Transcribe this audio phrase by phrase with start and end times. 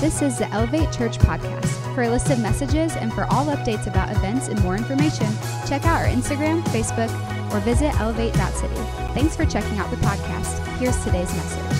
[0.00, 1.94] This is the Elevate Church podcast.
[1.94, 5.26] For a list of messages and for all updates about events and more information,
[5.66, 7.10] check out our Instagram, Facebook,
[7.50, 8.74] or visit elevate.city.
[9.14, 10.58] Thanks for checking out the podcast.
[10.76, 11.76] Here's today's message.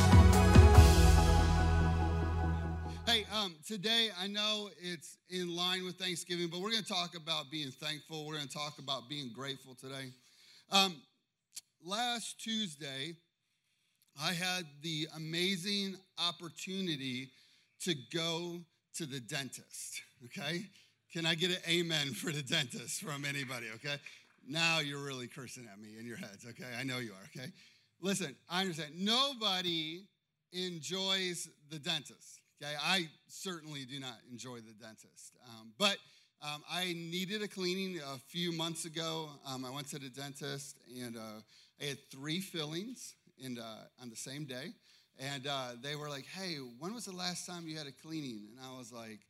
[3.06, 7.16] Hey, um, today I know it's in line with Thanksgiving, but we're going to talk
[7.16, 8.26] about being thankful.
[8.26, 10.06] We're going to talk about being grateful today.
[10.72, 11.02] Um,
[11.84, 13.12] last Tuesday,
[14.18, 17.28] I had the amazing opportunity
[17.84, 18.60] to go
[18.96, 20.64] to the dentist, okay?
[21.12, 23.96] Can I get an amen for the dentist from anybody, okay?
[24.48, 26.70] Now you're really cursing at me in your heads, okay?
[26.78, 27.50] I know you are, okay?
[28.00, 28.92] Listen, I understand.
[28.96, 30.02] Nobody
[30.52, 32.74] enjoys the dentist, okay?
[32.82, 35.36] I certainly do not enjoy the dentist.
[35.48, 35.96] Um, but
[36.42, 39.28] um, I needed a cleaning a few months ago.
[39.46, 41.40] Um, I went to the dentist and uh,
[41.80, 44.72] I had three fillings in, uh, on the same day.
[45.18, 48.48] And uh, they were like, hey, when was the last time you had a cleaning?
[48.50, 49.20] And I was like,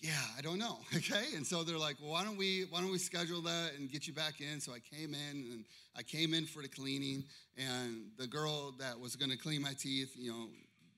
[0.00, 0.78] yeah, I don't know.
[0.96, 1.24] Okay.
[1.34, 4.06] And so they're like, well, why don't we, why don't we schedule that and get
[4.06, 4.60] you back in?
[4.60, 5.64] So I came in and
[5.96, 7.24] I came in for the cleaning
[7.56, 10.46] and the girl that was going to clean my teeth, you know,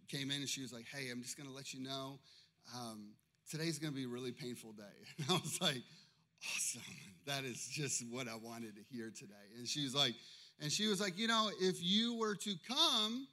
[0.08, 2.18] came in and she was like, hey, I'm just going to let you know,
[2.74, 3.10] um,
[3.50, 4.84] today's going to be a really painful day.
[5.18, 5.82] And I was like,
[6.54, 6.82] awesome.
[7.26, 9.34] That is just what I wanted to hear today.
[9.58, 10.14] And she was like,
[10.60, 13.26] and she was like, you know, if you were to come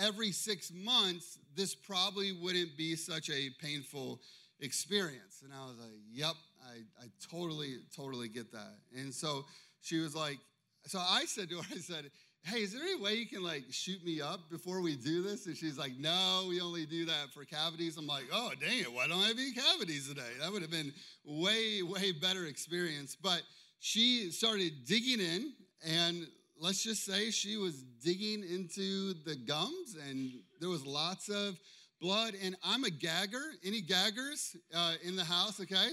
[0.00, 4.20] every six months, this probably wouldn't be such a painful
[4.60, 5.42] experience.
[5.44, 6.34] And I was like, yep,
[6.66, 8.76] I, I totally, totally get that.
[8.96, 9.44] And so
[9.80, 10.38] she was like,
[10.86, 12.10] so I said to her, I said,
[12.44, 15.46] hey, is there any way you can like shoot me up before we do this?
[15.46, 17.96] And she's like, no, we only do that for cavities.
[17.96, 20.30] I'm like, oh, dang it, why don't I have any cavities today?
[20.40, 20.92] That would have been
[21.24, 23.16] way, way better experience.
[23.20, 23.42] But
[23.80, 25.52] she started digging in
[25.86, 26.26] and
[26.60, 30.30] let's just say she was digging into the gums and
[30.60, 31.58] there was lots of
[32.00, 32.34] blood.
[32.44, 33.42] And I'm a gagger.
[33.64, 35.88] Any gaggers uh, in the house, okay?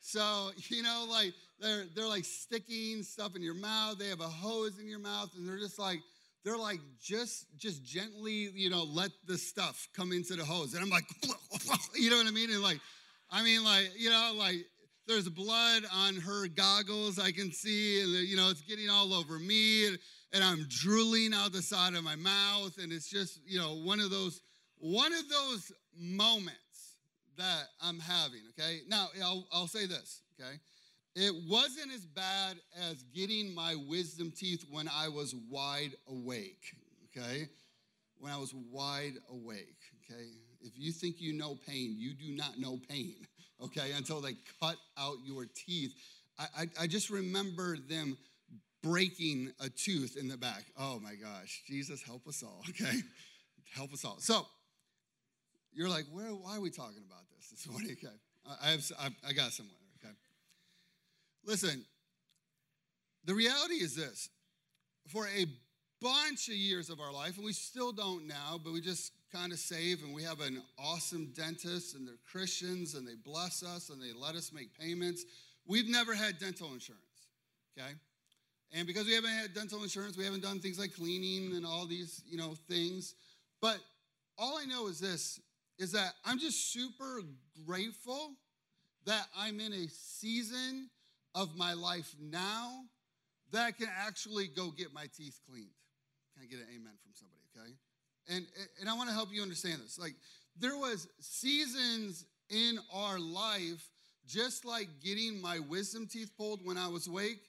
[0.00, 3.98] So, you know, like they're, they're like sticking stuff in your mouth.
[3.98, 6.00] They have a hose in your mouth and they're just like,
[6.42, 10.72] they're like, just, just gently, you know, let the stuff come into the hose.
[10.72, 11.04] And I'm like,
[11.94, 12.50] you know what I mean?
[12.50, 12.80] And like,
[13.30, 14.64] I mean, like, you know, like
[15.08, 19.38] there's blood on her goggles I can see, and you know, it's getting all over
[19.38, 19.98] me, and,
[20.34, 24.00] and I'm drooling out the side of my mouth, and it's just, you know, one
[24.00, 24.42] of those,
[24.76, 26.58] one of those moments
[27.38, 28.80] that I'm having, okay?
[28.86, 30.58] Now, I'll, I'll say this, okay?
[31.16, 32.58] It wasn't as bad
[32.90, 36.76] as getting my wisdom teeth when I was wide awake,
[37.16, 37.48] okay?
[38.18, 40.26] When I was wide awake, okay?
[40.60, 43.14] If you think you know pain, you do not know pain,
[43.64, 45.92] okay, until they cut out your teeth.
[46.38, 48.16] I, I, I just remember them
[48.82, 50.64] breaking a tooth in the back.
[50.78, 52.98] Oh my gosh, Jesus, help us all, okay?
[53.74, 54.18] help us all.
[54.18, 54.46] So,
[55.72, 57.92] you're like, where, why are we talking about this this morning?
[57.92, 58.14] Okay,
[58.62, 60.14] I, have, I, got someone, okay?
[61.44, 61.84] Listen,
[63.24, 64.28] the reality is this
[65.08, 65.46] for a
[66.00, 69.52] bunch of years of our life, and we still don't now, but we just kind
[69.52, 73.90] of save and we have an awesome dentist and they're Christians and they bless us
[73.90, 75.24] and they let us make payments.
[75.66, 77.02] We've never had dental insurance,
[77.78, 77.92] okay?
[78.72, 81.86] And because we haven't had dental insurance, we haven't done things like cleaning and all
[81.86, 83.14] these, you know, things.
[83.60, 83.78] But
[84.38, 85.40] all I know is this
[85.78, 87.22] is that I'm just super
[87.66, 88.32] grateful
[89.06, 90.90] that I'm in a season
[91.34, 92.82] of my life now
[93.52, 95.70] that I can actually go get my teeth cleaned.
[96.34, 97.74] Can I get an amen from somebody, okay?
[98.28, 98.46] And,
[98.80, 99.98] and I want to help you understand this.
[99.98, 100.14] Like,
[100.58, 103.88] there was seasons in our life,
[104.26, 107.40] just like getting my wisdom teeth pulled when I was awake,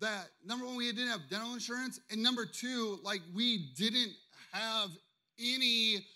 [0.00, 2.00] that number one, we didn't have dental insurance.
[2.10, 4.12] And number two, like, we didn't
[4.52, 4.90] have
[5.38, 6.06] any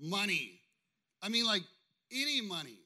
[0.00, 0.60] money.
[1.22, 1.62] I mean, like,
[2.12, 2.78] any money.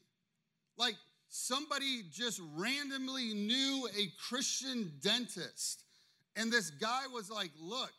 [0.77, 0.95] Like,
[1.29, 5.83] somebody just randomly knew a Christian dentist.
[6.37, 7.91] And this guy was like, look,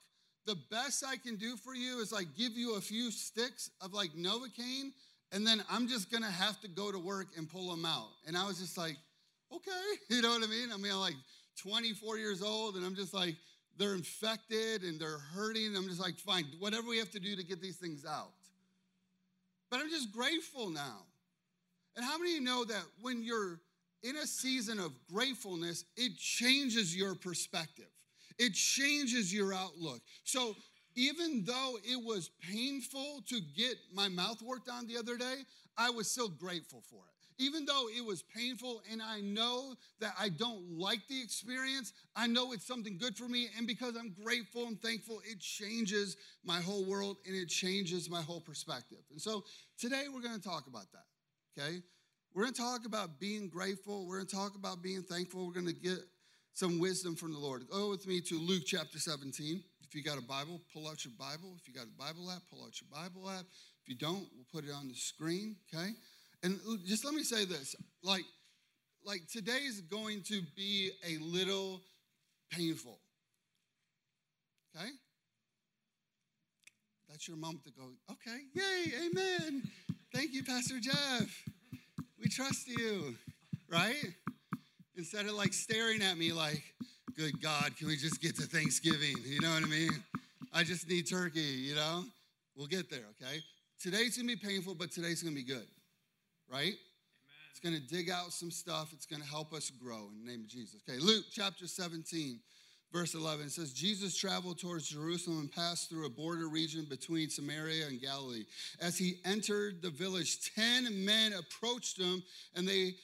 [0.45, 3.93] the best I can do for you is like give you a few sticks of
[3.93, 4.91] like Novocaine,
[5.31, 8.09] and then I'm just gonna have to go to work and pull them out.
[8.27, 8.95] And I was just like,
[9.53, 9.71] okay,
[10.09, 10.69] you know what I mean?
[10.73, 11.15] I mean, I'm like
[11.61, 13.35] 24 years old, and I'm just like,
[13.77, 15.75] they're infected and they're hurting.
[15.75, 18.31] I'm just like, fine, whatever we have to do to get these things out.
[19.69, 21.01] But I'm just grateful now.
[21.95, 23.59] And how many of you know that when you're
[24.03, 27.87] in a season of gratefulness, it changes your perspective?
[28.37, 30.01] It changes your outlook.
[30.23, 30.55] So
[30.95, 35.43] even though it was painful to get my mouth worked on the other day,
[35.77, 37.11] I was still grateful for it.
[37.37, 42.27] Even though it was painful and I know that I don't like the experience, I
[42.27, 43.49] know it's something good for me.
[43.57, 46.15] And because I'm grateful and thankful, it changes
[46.45, 48.99] my whole world and it changes my whole perspective.
[49.11, 49.43] And so
[49.77, 51.61] today we're going to talk about that.
[51.61, 51.79] okay?
[52.33, 54.07] We're going to talk about being grateful.
[54.07, 55.45] We're going to talk about being thankful.
[55.45, 55.99] We're going to get
[56.55, 57.69] some wisdom from the Lord.
[57.69, 59.61] Go with me to Luke chapter 17.
[59.83, 61.53] If you got a Bible, pull out your Bible.
[61.59, 63.45] If you got a Bible app, pull out your Bible app.
[63.83, 65.91] If you don't, we'll put it on the screen, okay?
[66.43, 68.23] And just let me say this like,
[69.03, 71.81] like today is going to be a little
[72.49, 72.99] painful,
[74.75, 74.89] okay?
[77.09, 79.63] That's your moment to go, okay, yay, amen.
[80.13, 81.43] Thank you, Pastor Jeff.
[82.17, 83.15] We trust you,
[83.69, 84.13] right?
[84.97, 86.63] Instead of like staring at me like,
[87.17, 89.15] good God, can we just get to Thanksgiving?
[89.25, 89.91] You know what I mean?
[90.53, 92.05] I just need turkey, you know?
[92.55, 93.41] We'll get there, okay?
[93.81, 95.67] Today's gonna be painful, but today's gonna be good,
[96.49, 96.61] right?
[96.61, 97.45] Amen.
[97.51, 98.93] It's gonna dig out some stuff.
[98.93, 100.81] It's gonna help us grow in the name of Jesus.
[100.87, 102.39] Okay, Luke chapter 17,
[102.93, 107.87] verse 11 says, Jesus traveled towards Jerusalem and passed through a border region between Samaria
[107.87, 108.45] and Galilee.
[108.79, 112.23] As he entered the village, 10 men approached him
[112.55, 112.95] and they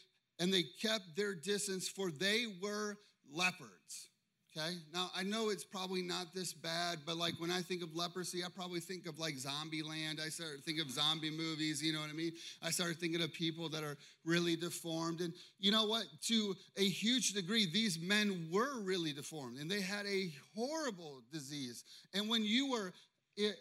[0.42, 2.98] and they kept their distance, for they were
[3.32, 4.10] lepers.
[4.58, 7.96] Okay, now I know it's probably not this bad, but like when I think of
[7.96, 10.20] leprosy, I probably think of like Zombieland.
[10.20, 12.34] I start to think of zombie movies, you know what I mean?
[12.62, 13.96] I started thinking of people that are
[14.26, 15.22] really deformed.
[15.22, 16.04] And you know what?
[16.24, 21.86] To a huge degree, these men were really deformed and they had a horrible disease.
[22.14, 22.92] And when you were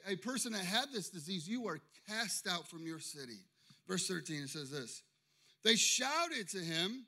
[0.09, 1.79] a person that had this disease, you were
[2.09, 3.39] cast out from your city.
[3.87, 5.03] Verse 13, it says this
[5.65, 7.07] They shouted to him,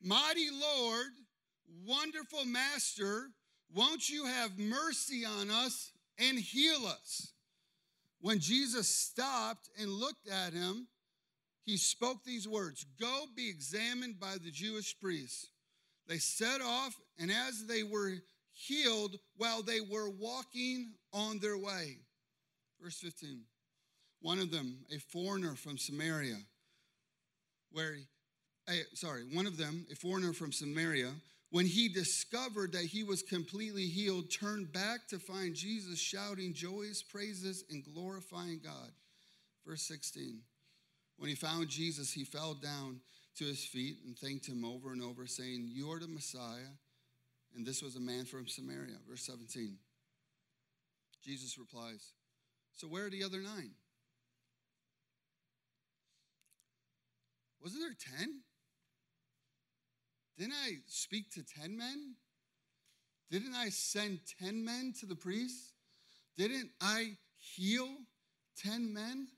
[0.00, 1.08] Mighty Lord,
[1.86, 3.30] Wonderful Master,
[3.74, 7.32] won't you have mercy on us and heal us?
[8.20, 10.88] When Jesus stopped and looked at him,
[11.64, 15.48] he spoke these words Go be examined by the Jewish priests.
[16.06, 18.14] They set off, and as they were
[18.52, 21.98] healed, while they were walking on their way.
[22.82, 23.42] Verse 15.
[24.20, 26.38] One of them, a foreigner from Samaria,
[27.72, 27.96] where,
[28.68, 31.12] eh, sorry, one of them, a foreigner from Samaria,
[31.50, 37.02] when he discovered that he was completely healed, turned back to find Jesus shouting joyous
[37.02, 38.90] praises and glorifying God.
[39.66, 40.40] Verse 16.
[41.16, 43.00] When he found Jesus, he fell down
[43.38, 46.72] to his feet and thanked him over and over, saying, You are the Messiah.
[47.56, 48.96] And this was a man from Samaria.
[49.08, 49.76] Verse 17.
[51.24, 52.12] Jesus replies,
[52.74, 53.70] So where are the other nine?
[57.62, 58.40] Wasn't there 10?
[60.38, 62.14] Didn't I speak to 10 men?
[63.30, 65.72] Didn't I send 10 men to the priests?
[66.36, 67.88] Didn't I heal
[68.62, 69.28] 10 men?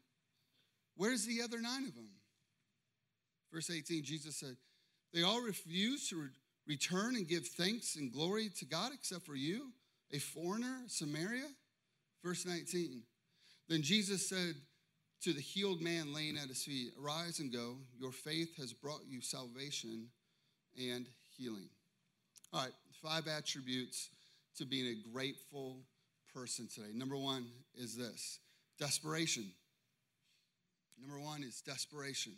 [0.96, 2.10] Where's the other nine of them?
[3.52, 4.56] Verse 18, Jesus said,
[5.12, 6.28] They all refused to re-
[6.66, 9.72] return and give thanks and glory to God except for you,
[10.12, 11.48] a foreigner, Samaria.
[12.22, 13.02] Verse 19,
[13.68, 14.54] Then Jesus said
[15.22, 17.76] to the healed man laying at his feet, Arise and go.
[17.98, 20.08] Your faith has brought you salvation
[20.78, 21.06] and
[21.36, 21.68] healing.
[22.52, 22.72] All right,
[23.02, 24.08] five attributes
[24.56, 25.78] to being a grateful
[26.34, 26.90] person today.
[26.94, 28.38] Number one is this
[28.78, 29.50] desperation.
[31.00, 32.32] Number one is desperation.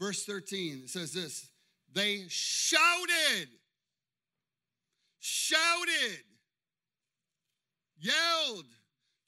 [0.00, 1.48] Verse 13 says this
[1.94, 3.48] they shouted,
[5.20, 6.24] shouted,
[7.98, 8.64] yelled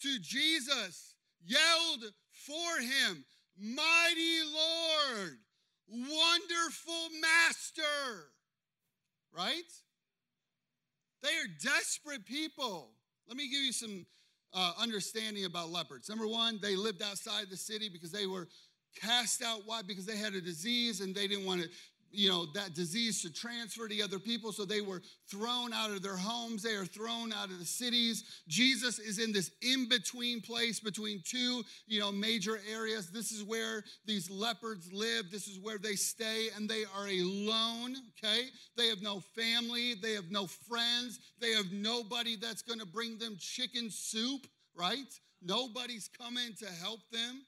[0.00, 1.14] to Jesus,
[1.44, 2.12] yelled
[2.46, 3.25] for him,
[3.58, 5.38] Mighty Lord,
[5.89, 8.31] wonderful master.
[9.36, 9.63] Right?
[11.22, 12.91] They are desperate people.
[13.29, 14.06] Let me give you some
[14.53, 16.08] uh, understanding about lepers.
[16.08, 18.48] Number one, they lived outside the city because they were
[19.01, 19.63] cast out.
[19.65, 19.82] Why?
[19.82, 21.69] Because they had a disease and they didn't want to
[22.14, 24.52] you know, that disease to transfer to other people.
[24.52, 26.62] So they were thrown out of their homes.
[26.62, 28.24] They are thrown out of the cities.
[28.48, 33.10] Jesus is in this in between place between two, you know, major areas.
[33.10, 35.30] This is where these lepers live.
[35.30, 38.44] This is where they stay, and they are alone, okay?
[38.76, 39.94] They have no family.
[39.94, 41.18] They have no friends.
[41.40, 45.12] They have nobody that's going to bring them chicken soup, right?
[45.42, 47.42] Nobody's coming to help them,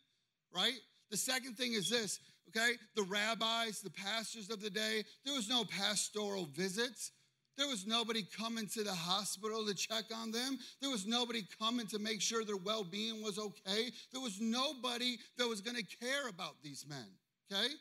[0.55, 0.79] right?
[1.11, 2.73] The second thing is this okay?
[2.95, 7.13] The rabbis, the pastors of the day, there was no pastoral visits.
[7.57, 10.59] There was nobody coming to the hospital to check on them.
[10.81, 13.91] There was nobody coming to make sure their well being was okay.
[14.13, 17.07] There was nobody that was going to care about these men,
[17.51, 17.73] okay?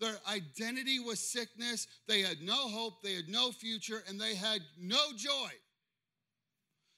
[0.00, 1.86] Their identity was sickness.
[2.08, 5.50] They had no hope, they had no future, and they had no joy.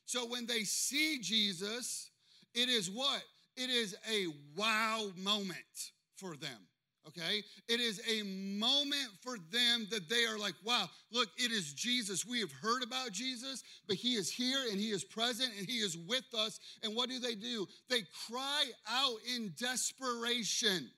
[0.07, 2.11] So when they see Jesus,
[2.55, 3.23] it is what?
[3.57, 6.59] It is a wow moment for them
[7.07, 7.43] okay?
[7.69, 12.27] It is a moment for them that they are like, wow, look, it is Jesus.
[12.27, 15.79] We have heard about Jesus, but he is here and he is present and he
[15.79, 16.59] is with us.
[16.83, 17.67] And what do they do?
[17.89, 20.91] They cry out in desperation.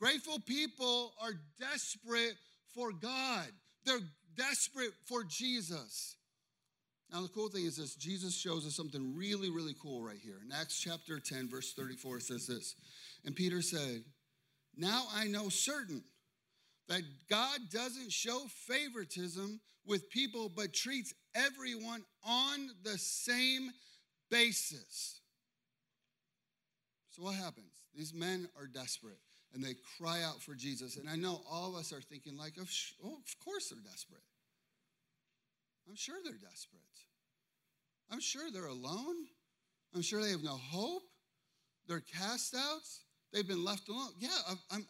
[0.00, 2.34] Grateful people are desperate
[2.74, 3.46] for God,
[3.86, 4.00] they're
[4.36, 6.16] desperate for Jesus.
[7.14, 10.40] Now, the cool thing is this Jesus shows us something really, really cool right here.
[10.44, 12.74] In Acts chapter 10, verse 34, it says this
[13.24, 14.02] And Peter said,
[14.76, 16.02] Now I know certain
[16.88, 23.70] that God doesn't show favoritism with people, but treats everyone on the same
[24.28, 25.20] basis.
[27.10, 27.70] So, what happens?
[27.96, 29.18] These men are desperate
[29.54, 30.96] and they cry out for Jesus.
[30.96, 32.66] And I know all of us are thinking, like, oh,
[33.04, 34.24] oh of course they're desperate.
[35.88, 36.82] I'm sure they're desperate.
[38.10, 39.16] I'm sure they're alone.
[39.94, 41.02] I'm sure they have no hope.
[41.86, 43.02] They're cast outs.
[43.32, 44.10] They've been left alone.
[44.18, 44.28] Yeah,
[44.70, 44.86] I'm,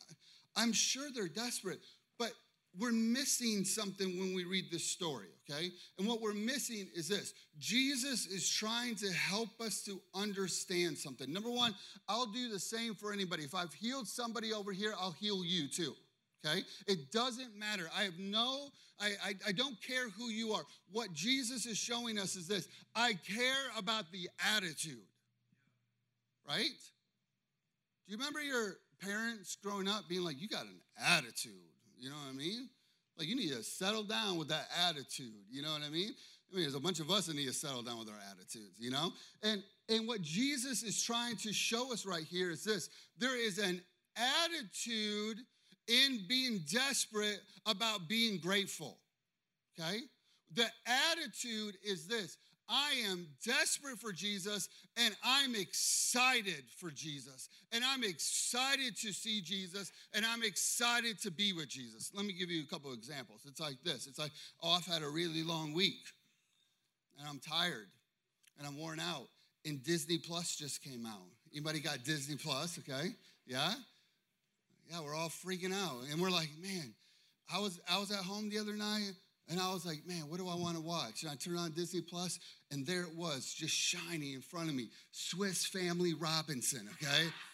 [0.56, 1.80] I'm sure they're desperate.
[2.18, 2.32] But
[2.78, 5.70] we're missing something when we read this story, okay?
[5.98, 11.32] And what we're missing is this Jesus is trying to help us to understand something.
[11.32, 11.74] Number one,
[12.08, 13.44] I'll do the same for anybody.
[13.44, 15.94] If I've healed somebody over here, I'll heal you too,
[16.44, 16.62] okay?
[16.86, 17.88] It doesn't matter.
[17.96, 18.68] I have no,
[19.00, 20.62] I, I, I don't care who you are.
[20.92, 25.06] What Jesus is showing us is this I care about the attitude,
[26.46, 26.64] right?
[28.06, 31.52] Do you remember your parents growing up being like, you got an attitude?
[31.98, 32.68] You know what I mean?
[33.18, 35.32] Like you need to settle down with that attitude.
[35.50, 36.14] You know what I mean?
[36.50, 38.78] I mean, there's a bunch of us that need to settle down with our attitudes,
[38.78, 39.12] you know?
[39.42, 43.58] And and what Jesus is trying to show us right here is this there is
[43.58, 43.80] an
[44.16, 45.38] attitude
[45.88, 48.98] in being desperate about being grateful.
[49.78, 50.00] Okay?
[50.54, 52.36] The attitude is this
[52.68, 57.48] I am desperate for Jesus and I'm excited for Jesus.
[57.72, 62.10] And I'm excited to see Jesus and I'm excited to be with Jesus.
[62.14, 63.42] Let me give you a couple examples.
[63.46, 66.06] It's like this it's like, oh, I've had a really long week
[67.18, 67.88] and I'm tired
[68.58, 69.28] and I'm worn out.
[69.66, 71.22] And Disney Plus just came out.
[71.52, 72.78] Anybody got Disney Plus?
[72.78, 73.10] Okay.
[73.46, 73.74] Yeah?
[74.90, 76.02] Yeah, we're all freaking out.
[76.10, 76.94] And we're like, man,
[77.52, 79.12] I was I was at home the other night
[79.48, 81.22] and I was like, man, what do I want to watch?
[81.22, 82.38] And I turned on Disney Plus,
[82.70, 87.24] and there it was, just shining in front of me Swiss Family Robinson, okay?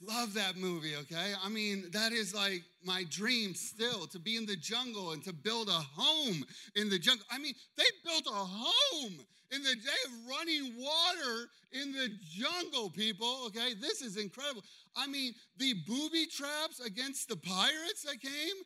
[0.00, 1.32] Love that movie, okay?
[1.42, 5.32] I mean, that is like my dream still to be in the jungle and to
[5.32, 7.24] build a home in the jungle.
[7.30, 9.14] I mean, they built a home
[9.50, 13.72] in the day of running water in the jungle, people, okay?
[13.80, 14.62] This is incredible.
[14.96, 18.56] I mean, the booby traps against the pirates that came,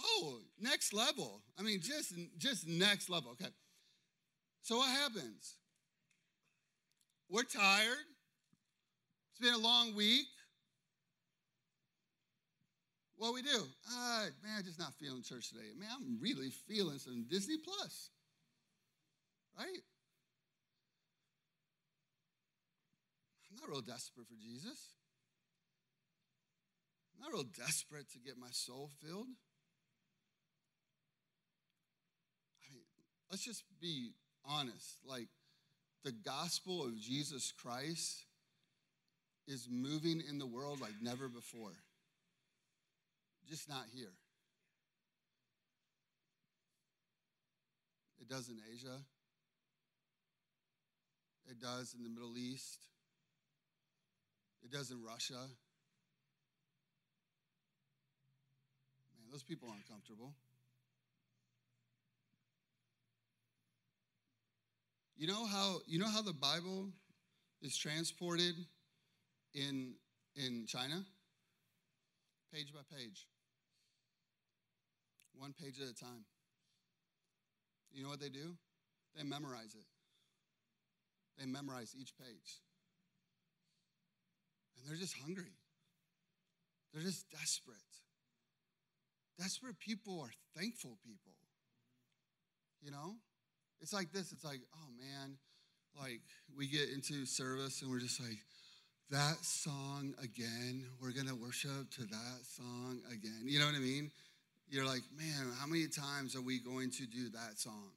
[0.00, 1.42] oh, next level.
[1.58, 3.32] I mean, just, just next level.
[3.32, 3.50] Okay.
[4.62, 5.56] So what happens?
[7.28, 8.06] We're tired.
[9.32, 10.26] It's been a long week.
[13.20, 13.48] What we do?
[13.52, 15.68] Uh, man, I'm just not feeling church today.
[15.78, 18.08] Man, I'm really feeling some Disney Plus.
[19.58, 19.82] Right?
[23.50, 24.94] I'm not real desperate for Jesus.
[27.14, 29.28] I'm not real desperate to get my soul filled.
[32.64, 32.80] I mean,
[33.30, 34.12] let's just be
[34.46, 34.96] honest.
[35.04, 35.28] Like,
[36.04, 38.24] the gospel of Jesus Christ
[39.46, 41.74] is moving in the world like never before,
[43.50, 44.12] just not here.
[48.20, 48.96] It does in Asia,
[51.50, 52.78] it does in the Middle East,
[54.62, 55.34] it does in Russia.
[55.34, 55.48] Man,
[59.32, 60.32] those people aren't comfortable.
[65.16, 66.88] You know how you know how the Bible
[67.62, 68.54] is transported
[69.54, 69.94] in
[70.36, 71.04] in China?
[72.52, 73.26] Page by page.
[75.40, 76.28] One page at a time.
[77.90, 78.56] You know what they do?
[79.16, 79.86] They memorize it.
[81.38, 82.60] They memorize each page.
[84.76, 85.56] And they're just hungry.
[86.92, 87.78] They're just desperate.
[89.38, 91.32] Desperate people are thankful people.
[92.82, 93.14] You know?
[93.80, 94.32] It's like this.
[94.32, 95.38] It's like, oh man,
[95.98, 96.20] like
[96.54, 98.36] we get into service and we're just like,
[99.10, 100.86] that song again.
[101.00, 103.42] We're gonna worship to that song again.
[103.44, 104.12] You know what I mean?
[104.70, 107.90] You're like, man, how many times are we going to do that song?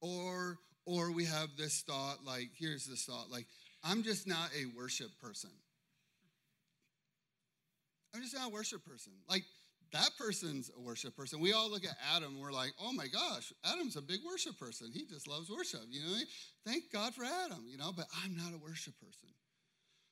[0.00, 3.46] Or or we have this thought, like, here's this thought, like,
[3.84, 5.50] I'm just not a worship person.
[8.14, 9.12] I'm just not a worship person.
[9.28, 9.44] Like,
[9.92, 11.40] that person's a worship person.
[11.40, 14.90] We all look at Adam we're like, oh my gosh, Adam's a big worship person.
[14.92, 16.18] He just loves worship, you know?
[16.66, 19.28] Thank God for Adam, you know, but I'm not a worship person.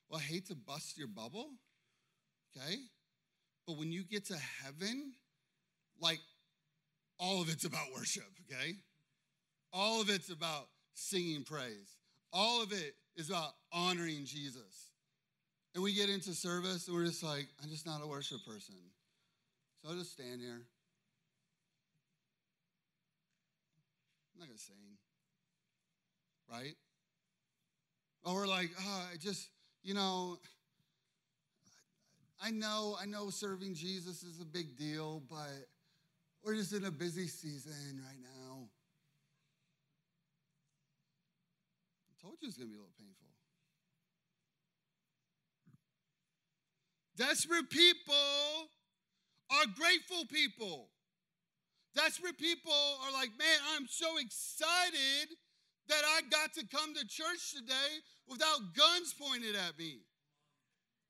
[0.09, 1.49] Well, I hate to bust your bubble,
[2.55, 2.77] okay?
[3.67, 5.13] But when you get to heaven,
[6.01, 6.19] like
[7.19, 8.75] all of it's about worship, okay?
[9.73, 11.97] All of it's about singing praise.
[12.31, 14.91] All of it is about honoring Jesus.
[15.73, 18.75] And we get into service and we're just like, I'm just not a worship person.
[19.81, 20.61] So I'll just stand here.
[24.33, 24.75] I'm not going to sing.
[26.51, 26.75] Right?
[28.23, 29.49] Or we're like, oh, I just,
[29.83, 30.37] you know,
[32.41, 35.67] I know, I know serving Jesus is a big deal, but
[36.47, 38.69] we're just in a busy season right now.
[42.07, 43.27] I told you it's going to be a little painful.
[47.17, 48.71] Desperate people
[49.51, 50.87] are grateful people.
[51.93, 52.71] Desperate people
[53.03, 55.35] are like, man, I'm so excited
[55.89, 57.99] that I got to come to church today
[58.29, 59.99] without guns pointed at me.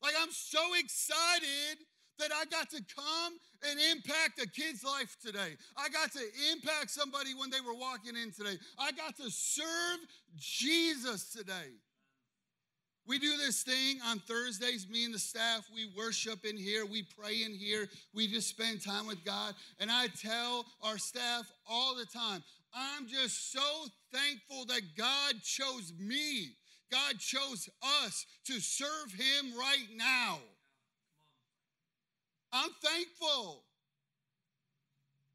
[0.01, 1.85] Like, I'm so excited
[2.17, 3.37] that I got to come
[3.69, 5.55] and impact a kid's life today.
[5.77, 6.21] I got to
[6.51, 8.57] impact somebody when they were walking in today.
[8.77, 9.99] I got to serve
[10.35, 11.77] Jesus today.
[13.07, 17.03] We do this thing on Thursdays, me and the staff, we worship in here, we
[17.03, 19.55] pray in here, we just spend time with God.
[19.79, 25.93] And I tell our staff all the time, I'm just so thankful that God chose
[25.97, 26.49] me.
[26.91, 27.69] God chose
[28.03, 30.39] us to serve Him right now.
[32.51, 33.63] I'm thankful.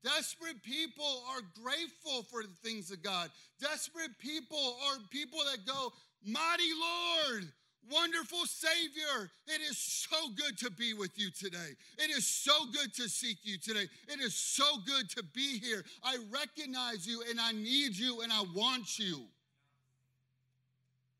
[0.05, 3.31] Desperate people are grateful for the things of God.
[3.61, 5.93] Desperate people are people that go,
[6.25, 7.53] Mighty Lord,
[7.91, 11.71] Wonderful Savior, it is so good to be with you today.
[11.99, 13.87] It is so good to seek you today.
[14.09, 15.85] It is so good to be here.
[16.05, 19.23] I recognize you and I need you and I want you.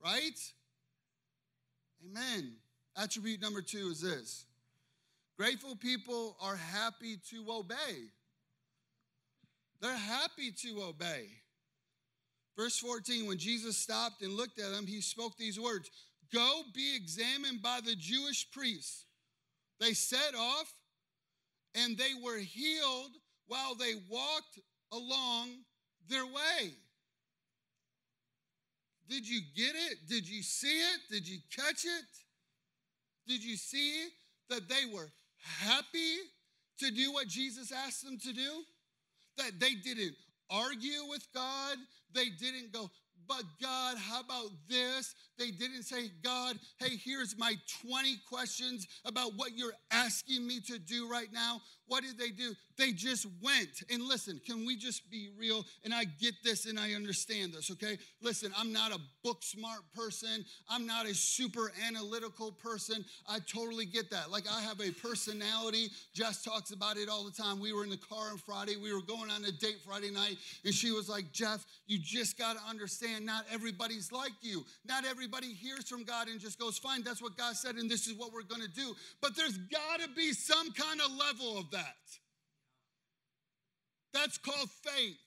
[0.03, 0.39] Right?
[2.05, 2.53] Amen.
[2.97, 4.47] Attribute number two is this
[5.39, 8.11] grateful people are happy to obey.
[9.81, 11.29] They're happy to obey.
[12.57, 15.91] Verse 14, when Jesus stopped and looked at them, he spoke these words
[16.33, 19.05] Go be examined by the Jewish priests.
[19.81, 20.73] They set off
[21.75, 23.11] and they were healed
[23.49, 24.59] while they walked
[24.93, 25.51] along
[26.09, 26.75] their way.
[29.09, 30.09] Did you get it?
[30.09, 31.01] Did you see it?
[31.11, 32.07] Did you catch it?
[33.27, 34.09] Did you see
[34.49, 35.11] that they were
[35.43, 36.17] happy
[36.79, 38.63] to do what Jesus asked them to do?
[39.39, 40.15] That they didn't
[40.51, 41.79] argue with God.
[42.15, 42.91] They didn't go,
[43.27, 45.15] but God, how about this?
[45.39, 47.55] They didn't say, God, hey, here's my
[47.87, 51.61] 20 questions about what you're asking me to do right now.
[51.87, 52.55] What did they do?
[52.79, 53.83] They just went.
[53.91, 55.65] And listen, can we just be real?
[55.85, 57.99] And I get this and I understand this, okay?
[58.23, 60.45] Listen, I'm not a book smart person.
[60.71, 63.05] I'm not a super analytical person.
[63.29, 64.31] I totally get that.
[64.31, 65.89] Like, I have a personality.
[66.15, 67.61] Jess talks about it all the time.
[67.61, 68.77] We were in the car on Friday.
[68.77, 70.39] We were going on a date Friday night.
[70.65, 74.65] And she was like, Jeff, you just got to understand not everybody's like you.
[74.87, 78.07] Not everybody hears from God and just goes, fine, that's what God said, and this
[78.07, 78.95] is what we're going to do.
[79.21, 81.97] But there's got to be some kind of level of that.
[84.15, 85.19] That's called faith.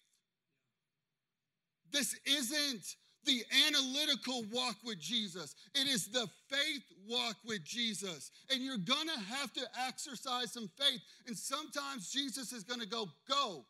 [1.91, 5.55] This isn't the analytical walk with Jesus.
[5.73, 8.31] It is the faith walk with Jesus.
[8.51, 11.01] And you're gonna have to exercise some faith.
[11.27, 13.65] And sometimes Jesus is gonna go, go,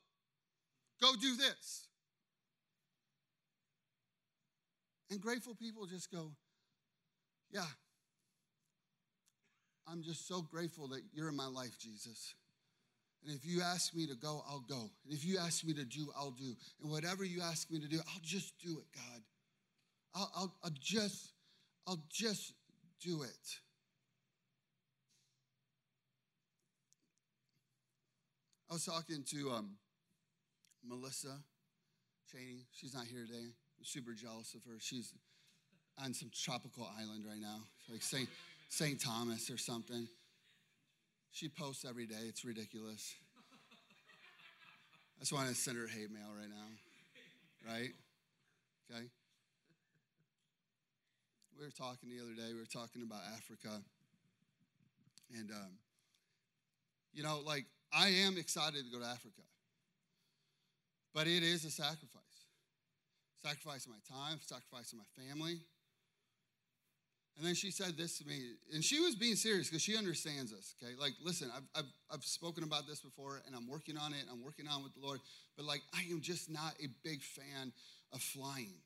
[1.01, 1.87] go do this.
[5.09, 6.31] And grateful people just go,
[7.51, 7.65] yeah,
[9.87, 12.33] I'm just so grateful that you're in my life, Jesus.
[13.25, 14.89] And if you ask me to go, I'll go.
[15.03, 16.55] And if you ask me to do, I'll do.
[16.81, 19.21] And whatever you ask me to do, I'll just do it, God.
[20.13, 21.31] I'll, I'll, I'll just,
[21.87, 22.53] I'll just
[23.01, 23.59] do it.
[28.69, 29.71] I was talking to um,
[30.87, 31.39] Melissa
[32.31, 32.65] Cheney.
[32.71, 33.47] She's not here today.
[33.79, 34.77] I'm super jealous of her.
[34.79, 35.13] She's
[36.03, 38.29] on some tropical island right now, like St.
[38.69, 38.99] St.
[38.99, 40.07] Thomas or something.
[41.35, 42.23] She posts every day.
[42.29, 43.13] It's ridiculous.
[45.17, 47.73] I just want to send her hate mail right now.
[47.73, 47.91] Right?
[48.89, 49.03] Okay?
[51.59, 53.83] We were talking the other day, we were talking about Africa.
[55.37, 55.75] And, um,
[57.13, 59.43] you know, like, I am excited to go to Africa.
[61.13, 62.47] But it is a sacrifice.
[63.43, 65.59] Sacrifice of my time, sacrifice of my family,
[67.37, 68.39] and then she said this to me,
[68.73, 70.93] and she was being serious because she understands us, okay?
[70.99, 74.41] Like, listen, I've, I've, I've spoken about this before, and I'm working on it, I'm
[74.41, 75.19] working on with the Lord,
[75.57, 77.73] but like, I am just not a big fan
[78.13, 78.79] of flying,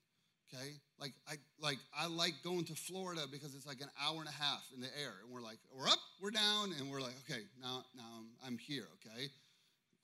[0.48, 0.72] okay?
[1.00, 4.44] Like, I, like, I like going to Florida because it's like an hour and a
[4.44, 7.42] half in the air, and we're like, we're up, we're down, and we're like, okay,
[7.62, 9.28] now, now I'm, I'm here, okay?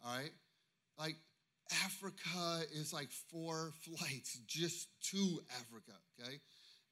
[0.06, 0.32] All right?
[1.00, 1.16] Like,
[1.84, 6.38] Africa is like four flights just to Africa, okay?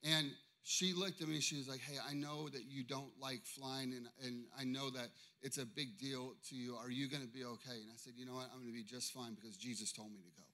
[0.03, 0.31] And
[0.63, 3.93] she looked at me, she was like, Hey, I know that you don't like flying,
[3.93, 5.09] and, and I know that
[5.41, 6.75] it's a big deal to you.
[6.75, 7.81] Are you going to be okay?
[7.81, 8.49] And I said, You know what?
[8.53, 10.47] I'm going to be just fine because Jesus told me to go.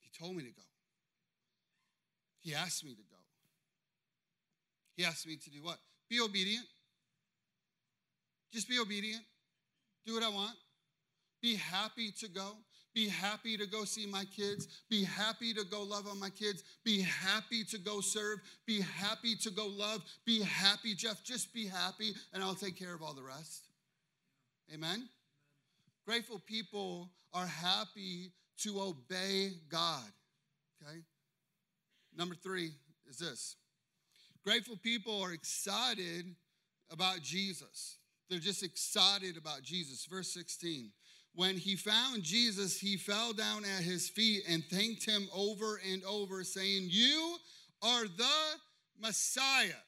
[0.00, 0.62] He told me to go.
[2.40, 3.16] He asked me to go.
[4.96, 5.78] He asked me to do what?
[6.08, 6.66] Be obedient.
[8.52, 9.22] Just be obedient.
[10.04, 10.56] Do what I want.
[11.42, 12.56] Be happy to go.
[12.96, 14.68] Be happy to go see my kids.
[14.88, 16.64] Be happy to go love on my kids.
[16.82, 18.38] Be happy to go serve.
[18.64, 20.02] Be happy to go love.
[20.24, 21.22] Be happy, Jeff.
[21.22, 23.66] Just be happy, and I'll take care of all the rest.
[24.72, 24.88] Amen?
[24.94, 25.08] Amen.
[26.06, 28.32] Grateful people are happy
[28.62, 30.10] to obey God.
[30.82, 31.00] Okay?
[32.16, 32.70] Number three
[33.10, 33.56] is this
[34.42, 36.34] grateful people are excited
[36.90, 37.98] about Jesus.
[38.30, 40.06] They're just excited about Jesus.
[40.06, 40.92] Verse 16.
[41.36, 46.02] When he found Jesus, he fell down at his feet and thanked him over and
[46.04, 47.36] over, saying, You
[47.82, 48.58] are the
[48.98, 49.82] Messiah.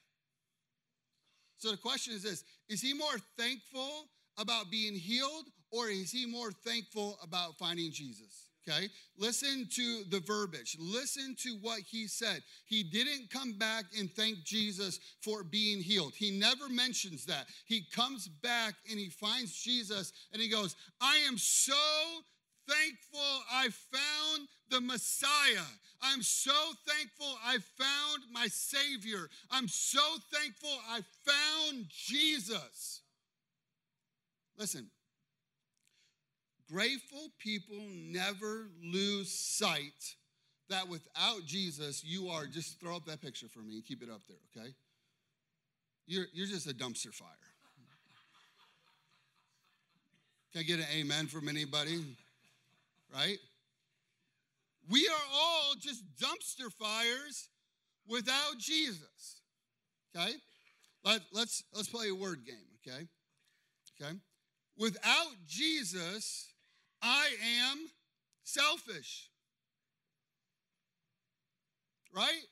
[1.56, 6.26] So the question is this Is he more thankful about being healed, or is he
[6.26, 8.47] more thankful about finding Jesus?
[8.68, 8.88] Okay?
[9.16, 10.76] Listen to the verbiage.
[10.78, 12.42] Listen to what he said.
[12.66, 16.14] He didn't come back and thank Jesus for being healed.
[16.14, 17.46] He never mentions that.
[17.66, 21.74] He comes back and he finds Jesus and he goes, I am so
[22.68, 25.66] thankful I found the Messiah.
[26.02, 26.52] I'm so
[26.86, 29.28] thankful I found my Savior.
[29.50, 30.02] I'm so
[30.32, 33.02] thankful I found Jesus.
[34.56, 34.90] Listen,
[36.70, 40.16] Grateful people never lose sight
[40.68, 44.10] that without Jesus, you are, just throw up that picture for me and keep it
[44.10, 44.74] up there, okay?
[46.06, 47.28] You're, you're just a dumpster fire.
[50.52, 52.04] Can I get an amen from anybody?
[53.14, 53.38] Right?
[54.90, 57.48] We are all just dumpster fires
[58.06, 59.42] without Jesus.
[60.14, 60.32] Okay?
[61.04, 63.06] Let, let's let's play a word game, okay?
[64.00, 64.16] Okay?
[64.76, 66.52] Without Jesus,
[67.02, 67.28] I
[67.70, 67.78] am
[68.44, 69.30] selfish.
[72.14, 72.42] Right?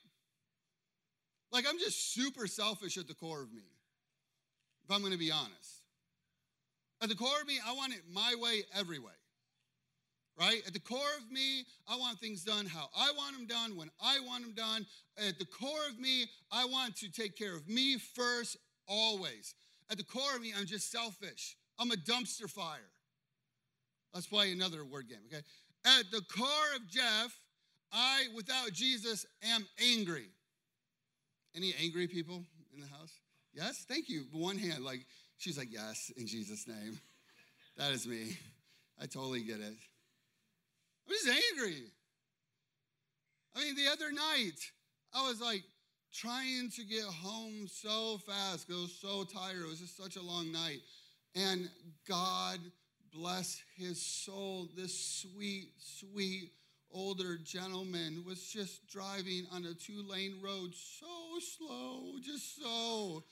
[1.51, 3.63] Like, I'm just super selfish at the core of me,
[4.83, 5.83] if I'm gonna be honest.
[7.01, 9.11] At the core of me, I want it my way every way.
[10.39, 10.61] Right?
[10.67, 13.89] At the core of me, I want things done how I want them done, when
[13.99, 14.85] I want them done.
[15.17, 18.57] At the core of me, I want to take care of me first,
[18.87, 19.55] always.
[19.89, 21.57] At the core of me, I'm just selfish.
[21.79, 22.91] I'm a dumpster fire.
[24.13, 25.43] Let's play another word game, okay?
[25.85, 27.37] At the core of Jeff,
[27.91, 30.29] I, without Jesus, am angry.
[31.55, 32.43] Any angry people
[32.73, 33.13] in the house?
[33.53, 33.85] Yes?
[33.87, 34.25] Thank you.
[34.31, 35.05] One hand, like,
[35.37, 36.99] she's like, yes, in Jesus' name.
[37.77, 38.35] That is me.
[38.99, 39.75] I totally get it.
[41.07, 41.83] I'm just angry.
[43.55, 44.59] I mean, the other night,
[45.13, 45.63] I was like
[46.13, 48.67] trying to get home so fast.
[48.71, 49.61] I was so tired.
[49.61, 50.79] It was just such a long night.
[51.35, 51.69] And
[52.07, 52.59] God
[53.17, 56.51] bless his soul, this sweet, sweet
[56.91, 61.07] older gentleman was just driving on a two lane road so
[61.39, 63.23] slow, just so,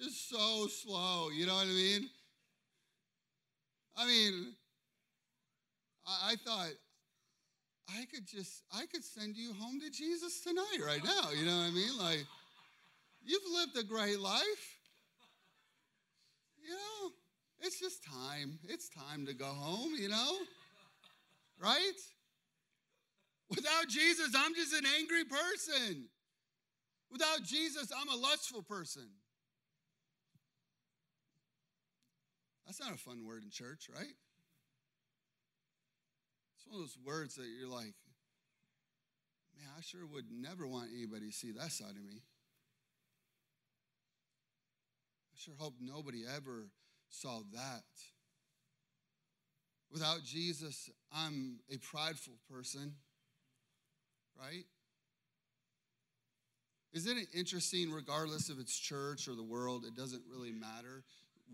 [0.00, 1.28] just so slow.
[1.30, 2.08] You know what I mean?
[3.96, 4.54] I mean,
[6.06, 6.72] I, I thought,
[7.90, 11.30] I could just, I could send you home to Jesus tonight, right now.
[11.30, 11.98] You know what I mean?
[11.98, 12.24] Like,
[13.22, 14.78] you've lived a great life.
[16.62, 17.12] You know?
[17.60, 18.58] It's just time.
[18.68, 20.32] It's time to go home, you know?
[21.58, 21.98] Right?
[23.48, 26.08] Without Jesus, I'm just an angry person.
[27.10, 29.08] Without Jesus, I'm a lustful person.
[32.66, 34.14] That's not a fun word in church, right?
[36.56, 37.94] It's one of those words that you're like,
[39.56, 42.22] man, I sure would never want anybody to see that side of me.
[45.32, 46.68] I sure hope nobody ever
[47.20, 47.84] saw that.
[49.90, 52.94] Without Jesus, I'm a prideful person,
[54.38, 54.64] right?
[56.92, 61.04] Isn't it interesting, regardless if it's church or the world, it doesn't really matter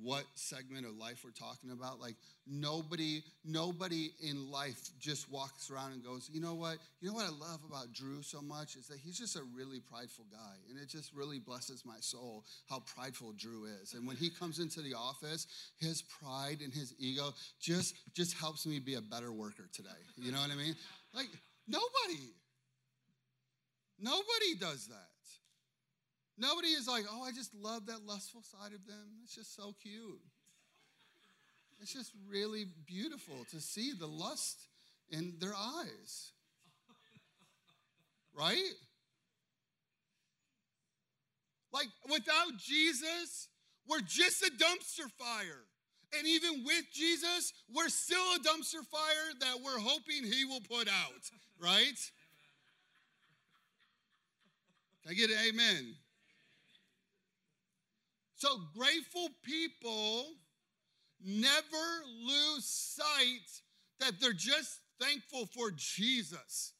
[0.02, 2.00] what segment of life we're talking about.
[2.00, 6.78] Like nobody, nobody in life just walks around and goes, you know what?
[7.00, 9.80] You know what I love about Drew so much is that he's just a really
[9.80, 10.54] prideful guy.
[10.68, 13.94] And it just really blesses my soul how prideful Drew is.
[13.94, 15.46] And when he comes into the office,
[15.78, 19.88] his pride and his ego just just helps me be a better worker today.
[20.16, 20.74] You know what I mean?
[21.14, 21.28] Like
[21.68, 22.32] nobody.
[24.02, 25.08] Nobody does that.
[26.40, 29.20] Nobody is like, oh, I just love that lustful side of them.
[29.22, 30.20] It's just so cute.
[31.82, 34.68] It's just really beautiful to see the lust
[35.10, 36.32] in their eyes.
[38.32, 38.72] Right?
[41.72, 43.48] Like without Jesus,
[43.86, 45.64] we're just a dumpster fire.
[46.18, 50.88] And even with Jesus, we're still a dumpster fire that we're hoping he will put
[50.88, 51.98] out, right?
[55.02, 55.94] Can I get an amen?
[58.40, 60.24] So grateful people
[61.22, 61.86] never
[62.26, 63.60] lose sight
[63.98, 66.72] that they're just thankful for Jesus.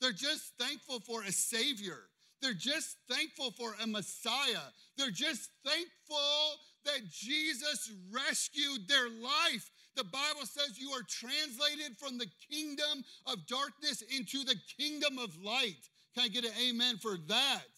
[0.00, 2.00] They're just thankful for a Savior.
[2.42, 4.72] They're just thankful for a Messiah.
[4.96, 9.70] They're just thankful that Jesus rescued their life.
[9.94, 15.40] The Bible says you are translated from the kingdom of darkness into the kingdom of
[15.44, 15.78] light.
[16.16, 17.68] Can I get an amen for that?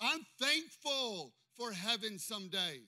[0.00, 2.80] I'm thankful for heaven someday.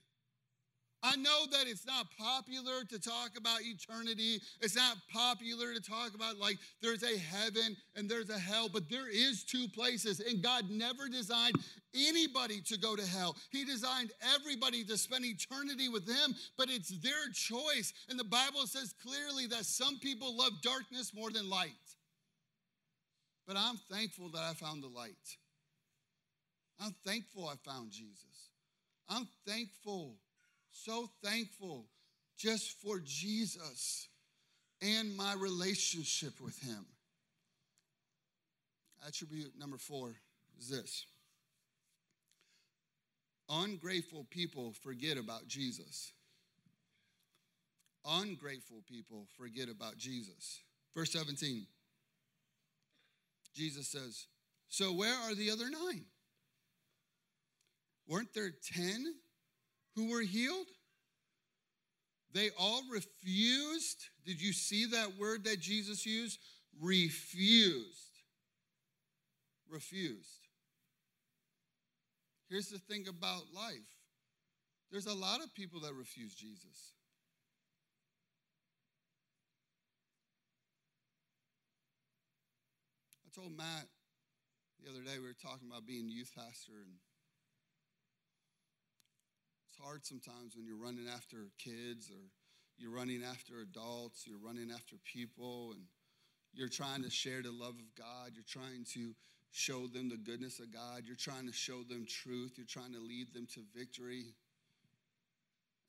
[1.02, 4.38] I know that it's not popular to talk about eternity.
[4.61, 8.90] It's not popular to talk about like there's a heaven and there's a hell, but
[8.90, 10.20] there is two places.
[10.20, 11.56] And God never designed
[11.94, 13.35] anybody to go to hell.
[13.50, 17.94] He designed everybody to spend eternity with Him, but it's their choice.
[18.11, 21.70] And the Bible says clearly that some people love darkness more than light.
[23.46, 25.16] But I'm thankful that I found the light.
[26.78, 28.30] I'm thankful I found Jesus.
[29.11, 30.16] I'm thankful
[30.73, 31.87] so thankful
[32.38, 34.09] just for Jesus
[34.81, 36.87] and my relationship with Him.
[39.07, 40.14] Attribute number four
[40.59, 41.07] is this
[43.49, 46.12] ungrateful people forget about Jesus.
[48.07, 50.61] Ungrateful people forget about Jesus.
[50.94, 51.66] Verse 17,
[53.55, 54.27] Jesus says,
[54.68, 56.05] So where are the other nine?
[58.11, 59.14] Weren't there 10
[59.94, 60.66] who were healed?
[62.33, 64.05] They all refused.
[64.27, 66.40] Did you see that word that Jesus used?
[66.81, 67.87] Refused.
[69.70, 70.49] Refused.
[72.49, 73.79] Here's the thing about life
[74.90, 76.94] there's a lot of people that refuse Jesus.
[83.25, 83.87] I told Matt
[84.83, 86.94] the other day, we were talking about being youth pastor, and
[89.83, 92.21] hard sometimes when you're running after kids or
[92.79, 95.85] you're running after adults, you're running after people, and
[96.55, 98.33] you're trying to share the love of God.
[98.35, 99.14] You're trying to
[99.51, 101.03] show them the goodness of God.
[101.05, 102.55] You're trying to show them truth.
[102.57, 104.33] You're trying to lead them to victory.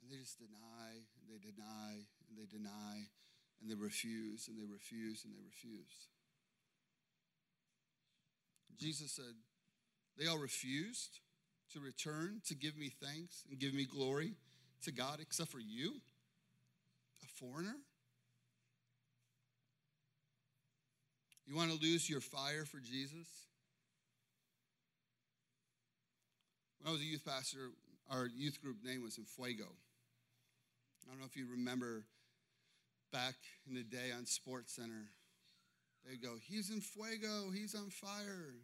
[0.02, 3.08] And they just deny, and they deny, and they deny,
[3.62, 6.10] and they refuse, and they refuse, and they refuse.
[8.78, 9.36] Jesus said,
[10.18, 11.20] They all refused
[11.74, 14.34] to return to give me thanks and give me glory
[14.84, 15.94] to God except for you,
[17.24, 17.76] a foreigner?
[21.48, 23.28] You want to lose your fire for Jesus?
[26.80, 27.72] When I was a youth pastor,
[28.10, 29.66] our youth group name was Fuego.
[31.06, 32.06] I don't know if you remember
[33.12, 33.36] back
[33.68, 35.10] in the day on Sports Center.
[36.06, 38.56] They'd go, He's en fuego, he's on fire.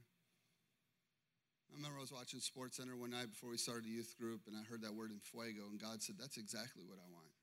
[1.72, 4.42] I remember I was watching Sports Center one night before we started the youth group,
[4.48, 7.34] and I heard that word en fuego, and God said, That's exactly what I want.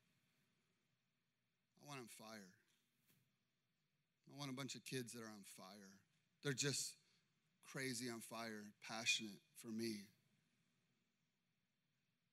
[1.78, 2.54] I want on fire.
[4.28, 6.00] I want a bunch of kids that are on fire.
[6.42, 6.94] They're just
[7.70, 10.08] crazy on fire, passionate for me.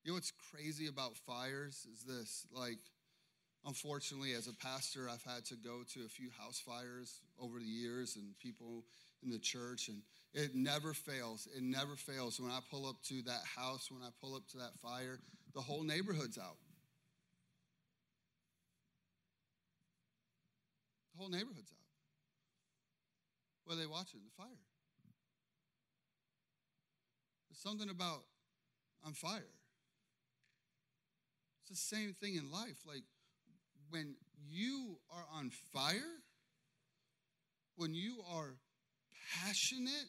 [0.02, 2.80] You know what's crazy about fires is this like,
[3.64, 7.64] unfortunately, as a pastor, I've had to go to a few house fires over the
[7.64, 8.84] years, and people
[9.22, 10.02] in the church, and
[10.34, 11.46] it never fails.
[11.54, 12.40] It never fails.
[12.40, 15.18] When I pull up to that house, when I pull up to that fire,
[15.54, 16.56] the whole neighborhood's out.
[21.12, 21.78] The whole neighborhood's out.
[23.64, 24.20] What are they watching?
[24.24, 24.48] The fire.
[27.50, 28.24] There's something about
[29.04, 29.44] on fire.
[31.60, 32.78] It's the same thing in life.
[32.86, 33.02] Like
[33.90, 34.14] when
[34.50, 36.20] you are on fire,
[37.76, 38.56] when you are
[39.40, 40.08] passionate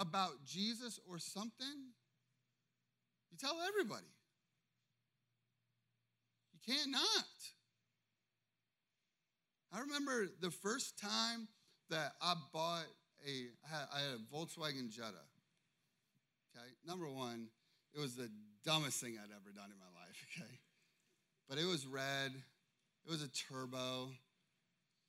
[0.00, 1.92] about Jesus or something,
[3.30, 4.06] you tell everybody.
[6.52, 7.00] You can't not.
[9.72, 11.46] I remember the first time
[11.90, 12.86] that I bought
[13.26, 15.22] a, I had, a Volkswagen Jetta.
[16.56, 17.48] Okay, number one,
[17.94, 18.28] it was the
[18.64, 20.16] dumbest thing I'd ever done in my life.
[20.36, 20.58] Okay,
[21.48, 22.32] but it was red,
[23.04, 24.10] it was a turbo,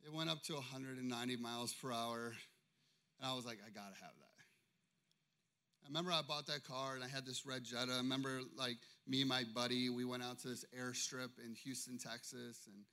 [0.04, 2.34] it went up to 190 miles per hour.
[3.20, 4.31] And I was like, I gotta have that.
[5.84, 7.92] I remember I bought that car and I had this red Jetta.
[7.94, 11.98] I remember like me and my buddy, we went out to this airstrip in Houston,
[11.98, 12.86] Texas, and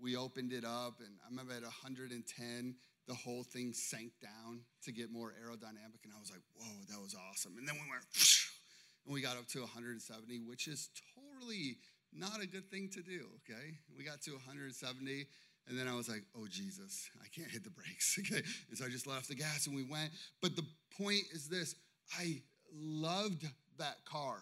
[0.00, 0.98] we opened it up.
[0.98, 2.74] And I remember at 110,
[3.06, 6.04] the whole thing sank down to get more aerodynamic.
[6.04, 7.56] And I was like, whoa, that was awesome.
[7.58, 8.04] And then we went,
[9.06, 11.78] and we got up to 170, which is totally
[12.12, 13.74] not a good thing to do, okay?
[13.96, 15.26] We got to 170,
[15.68, 18.42] and then I was like, oh, Jesus, I can't hit the brakes, okay?
[18.68, 20.10] And so I just let off the gas and we went.
[20.40, 20.64] But the
[20.98, 21.74] point is this
[22.18, 22.42] I
[22.74, 23.46] loved
[23.78, 24.38] that car.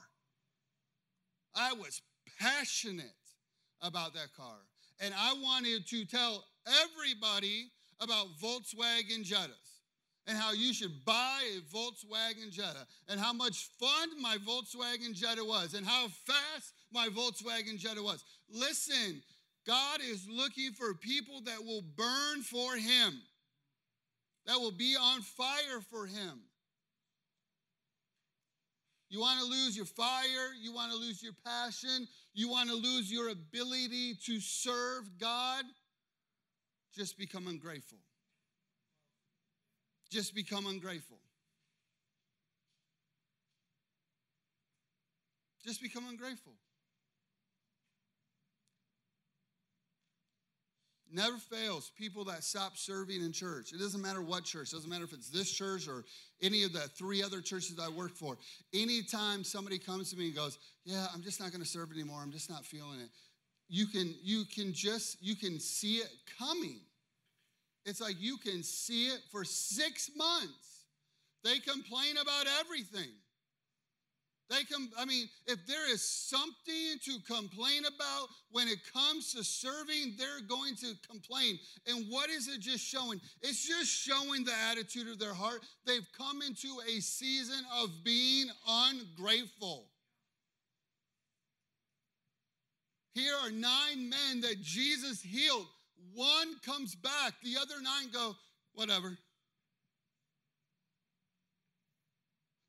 [1.54, 2.02] I was
[2.38, 3.04] passionate
[3.82, 4.56] about that car.
[5.00, 9.70] And I wanted to tell everybody about Volkswagen Jettas
[10.26, 15.44] and how you should buy a Volkswagen Jetta and how much fun my Volkswagen Jetta
[15.44, 18.22] was and how fast my Volkswagen Jetta was.
[18.48, 19.22] Listen,
[19.66, 23.20] God is looking for people that will burn for Him,
[24.46, 26.40] that will be on fire for Him.
[29.10, 32.76] You want to lose your fire, you want to lose your passion, you want to
[32.76, 35.64] lose your ability to serve God,
[36.94, 37.98] just become ungrateful.
[40.10, 41.18] Just become ungrateful.
[45.64, 46.52] Just become ungrateful.
[51.12, 53.72] Never fails people that stop serving in church.
[53.72, 56.04] It doesn't matter what church, it doesn't matter if it's this church or
[56.40, 58.38] any of the three other churches I work for.
[58.72, 62.32] Anytime somebody comes to me and goes, Yeah, I'm just not gonna serve anymore, I'm
[62.32, 63.10] just not feeling it.
[63.68, 66.80] You can you can just you can see it coming.
[67.86, 70.84] It's like you can see it for six months.
[71.42, 73.10] They complain about everything.
[74.50, 79.44] They come, I mean, if there is something to complain about when it comes to
[79.44, 81.60] serving, they're going to complain.
[81.86, 83.20] And what is it just showing?
[83.42, 85.60] It's just showing the attitude of their heart.
[85.86, 89.86] They've come into a season of being ungrateful.
[93.14, 95.66] Here are nine men that Jesus healed.
[96.12, 98.34] One comes back, the other nine go,
[98.74, 99.16] whatever.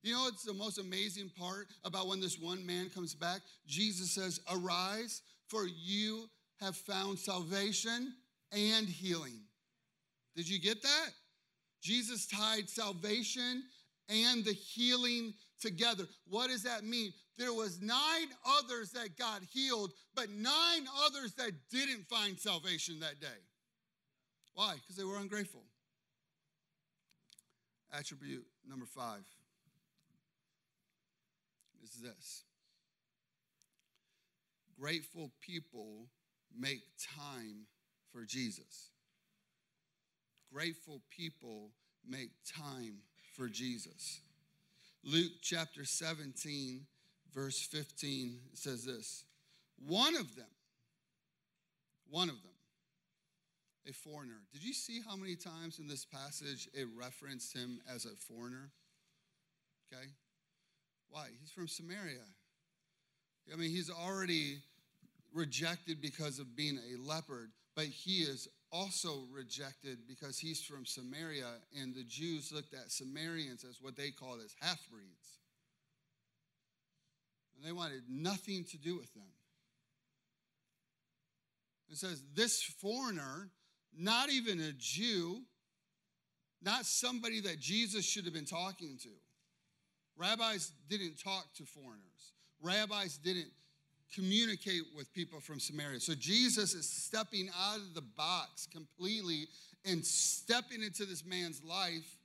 [0.03, 3.41] You know what's the most amazing part about when this one man comes back?
[3.67, 6.27] Jesus says, Arise, for you
[6.59, 8.13] have found salvation
[8.51, 9.41] and healing.
[10.35, 11.09] Did you get that?
[11.81, 13.63] Jesus tied salvation
[14.09, 16.05] and the healing together.
[16.27, 17.13] What does that mean?
[17.37, 18.27] There was nine
[18.59, 23.27] others that got healed, but nine others that didn't find salvation that day.
[24.53, 24.75] Why?
[24.75, 25.63] Because they were ungrateful.
[27.93, 29.23] Attribute number five
[31.83, 32.43] is this
[34.79, 36.07] grateful people
[36.57, 36.81] make
[37.15, 37.67] time
[38.11, 38.89] for Jesus.
[40.51, 41.71] Grateful people
[42.07, 42.95] make time
[43.35, 44.21] for Jesus.
[45.03, 46.81] Luke chapter 17,
[47.33, 49.23] verse 15 says this
[49.87, 50.45] One of them,
[52.09, 52.51] one of them,
[53.87, 54.41] a foreigner.
[54.51, 58.71] Did you see how many times in this passage it referenced him as a foreigner?
[59.91, 60.07] Okay.
[61.11, 61.27] Why?
[61.39, 62.23] He's from Samaria.
[63.51, 64.59] I mean, he's already
[65.33, 71.47] rejected because of being a leper, but he is also rejected because he's from Samaria,
[71.79, 75.39] and the Jews looked at Samaritans as what they called as half breeds.
[77.55, 79.23] And they wanted nothing to do with them.
[81.89, 83.49] It says, This foreigner,
[83.93, 85.41] not even a Jew,
[86.61, 89.09] not somebody that Jesus should have been talking to.
[90.17, 93.51] Rabbis didn't talk to foreigners, rabbis didn't
[94.13, 95.99] communicate with people from Samaria.
[95.99, 99.47] So Jesus is stepping out of the box completely
[99.85, 102.17] and stepping into this man's life.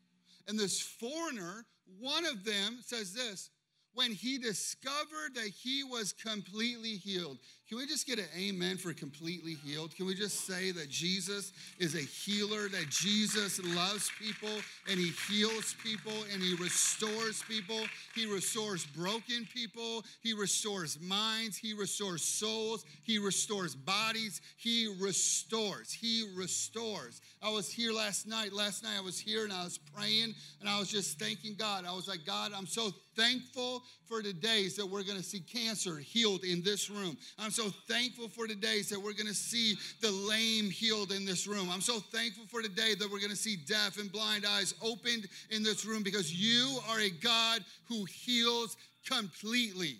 [0.49, 1.65] And this foreigner,
[2.01, 3.51] one of them says this
[3.95, 7.39] when he discovered that he was completely healed.
[7.69, 9.93] Can we just get an amen for completely healed?
[9.97, 15.11] Can we just say that Jesus is a healer, that Jesus loves people and he
[15.29, 17.81] heals people and he restores people?
[18.15, 25.93] He restores broken people, he restores minds, he restores souls, he restores bodies, he restores.
[25.93, 27.21] He restores.
[27.43, 28.53] I was here last night.
[28.53, 31.85] Last night I was here and I was praying and I was just thanking God.
[31.85, 35.41] I was like, God, I'm so thankful for the days that we're going to see
[35.41, 37.17] cancer healed in this room.
[37.39, 41.25] I'm so thankful for the days that we're going to see the lame healed in
[41.25, 41.69] this room.
[41.71, 45.27] I'm so thankful for today that we're going to see deaf and blind eyes opened
[45.51, 48.77] in this room because you are a God who heals
[49.09, 49.97] completely.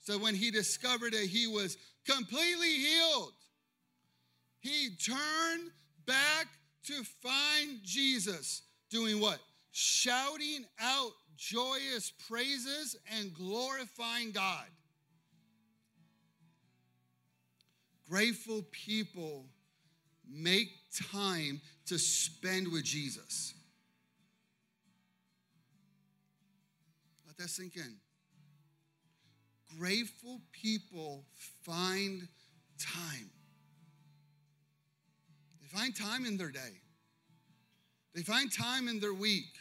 [0.00, 1.76] So when he discovered that he was
[2.06, 3.32] completely healed,
[4.60, 5.70] he turned
[6.06, 6.46] back
[6.86, 9.38] to find Jesus doing what?
[9.78, 14.66] shouting out joyous praises and glorifying God.
[18.08, 19.44] Grateful people
[20.26, 20.70] make
[21.12, 23.54] time to spend with Jesus.
[27.26, 27.96] Let that sink in.
[29.78, 31.24] Grateful people
[31.62, 32.26] find
[32.78, 33.30] time.
[35.60, 36.80] They find time in their day,
[38.14, 39.52] they find time in their week,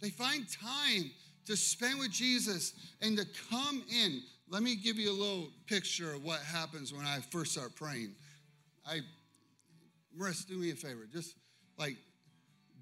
[0.00, 1.10] they find time
[1.46, 4.22] to spend with Jesus and to come in.
[4.48, 8.14] Let me give you a little picture of what happens when I first start praying.
[8.86, 9.00] I,
[10.18, 11.06] Marissa, do me a favor.
[11.12, 11.34] Just
[11.78, 11.96] like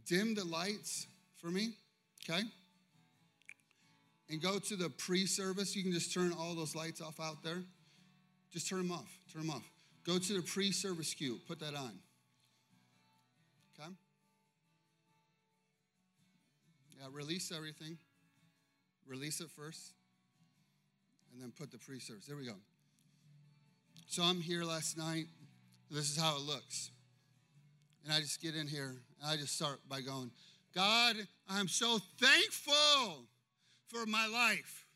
[0.06, 1.06] dim the lights
[1.40, 1.70] for me,
[2.28, 2.42] okay?
[4.28, 5.76] And go to the pre service.
[5.76, 7.62] You can just turn all those lights off out there.
[8.52, 9.10] Just turn them off.
[9.32, 9.64] Turn them off.
[10.04, 11.38] Go to the pre service queue.
[11.46, 11.92] Put that on.
[13.78, 13.90] Okay?
[17.00, 17.98] Yeah, release everything.
[19.06, 19.92] Release it first.
[21.32, 22.26] And then put the pre service.
[22.26, 22.56] There we go.
[24.06, 25.26] So I'm here last night.
[25.90, 26.90] This is how it looks.
[28.04, 30.30] And I just get in here and I just start by going,
[30.74, 31.16] God,
[31.48, 33.24] I'm so thankful
[33.88, 34.86] for my life.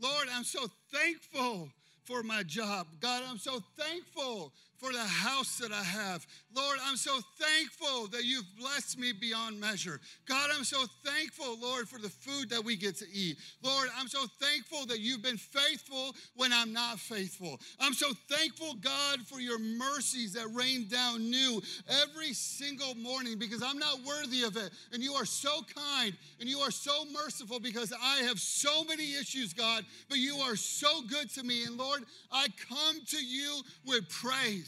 [0.00, 1.70] Lord, I'm so thankful
[2.04, 2.86] for my job.
[3.00, 6.26] God, I'm so thankful for the house that I have.
[6.54, 10.00] Lord, I'm so thankful that you've blessed me beyond measure.
[10.26, 13.38] God, I'm so thankful, Lord, for the food that we get to eat.
[13.62, 17.60] Lord, I'm so thankful that you've been faithful when I'm not faithful.
[17.80, 21.60] I'm so thankful, God, for your mercies that rain down new
[22.02, 24.70] every single morning because I'm not worthy of it.
[24.92, 29.14] And you are so kind and you are so merciful because I have so many
[29.14, 31.64] issues, God, but you are so good to me.
[31.64, 34.67] And Lord, I come to you with praise.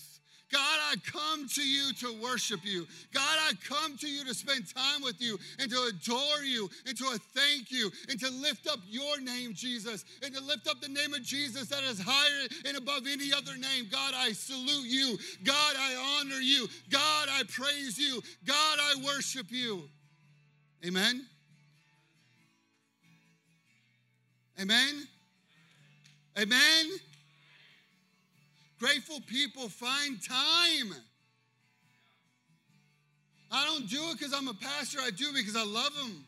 [0.53, 2.87] God, I come to you to worship you.
[3.15, 6.97] God, I come to you to spend time with you and to adore you and
[6.99, 10.89] to thank you and to lift up your name, Jesus, and to lift up the
[10.89, 13.87] name of Jesus that is higher and above any other name.
[13.91, 15.19] God, I salute you.
[15.45, 16.69] God, I honor you.
[16.91, 18.21] God, I praise you.
[18.45, 19.89] God, I worship you.
[20.85, 21.27] Amen.
[24.61, 25.07] Amen.
[26.39, 26.91] Amen.
[28.81, 30.95] Grateful people find time.
[33.53, 34.99] I don't do it because I'm a pastor.
[35.03, 36.25] I do it because I love them.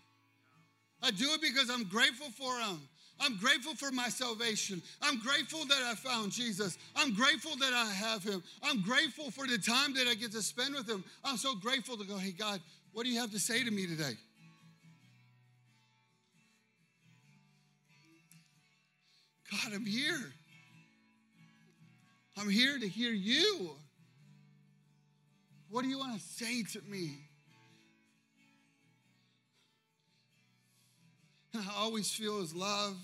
[1.02, 2.80] I do it because I'm grateful for them.
[3.20, 4.82] I'm grateful for my salvation.
[5.00, 6.76] I'm grateful that I found Jesus.
[6.94, 8.42] I'm grateful that I have him.
[8.62, 11.04] I'm grateful for the time that I get to spend with him.
[11.24, 12.60] I'm so grateful to go, hey, God,
[12.92, 14.12] what do you have to say to me today?
[19.50, 20.32] God, I'm here.
[22.36, 23.72] I'm here to hear you.
[25.68, 27.18] What do you want to say to me?
[31.54, 32.96] And I always feel his love.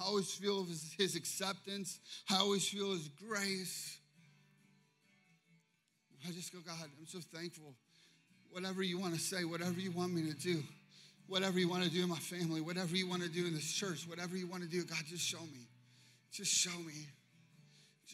[0.00, 1.98] I always feel his, his acceptance.
[2.30, 3.96] I always feel his grace.
[6.26, 7.74] I just go, God, I'm so thankful.
[8.50, 10.62] Whatever you want to say, whatever you want me to do,
[11.26, 13.70] whatever you want to do in my family, whatever you want to do in this
[13.72, 15.68] church, whatever you want to do, God, just show me.
[16.32, 17.06] Just show me.